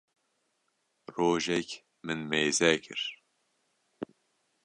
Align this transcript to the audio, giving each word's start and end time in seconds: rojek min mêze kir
rojek 1.15 1.69
min 2.05 2.19
mêze 2.29 2.71
kir 2.83 3.01